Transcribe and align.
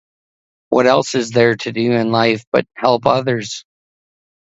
What 0.69 0.87
else 0.87 1.13
is 1.13 1.29
there 1.29 1.55
to 1.57 1.71
do 1.71 1.91
in 1.91 2.11
life 2.11 2.43
but 2.51 2.65
help 2.75 3.05
others? 3.05 3.63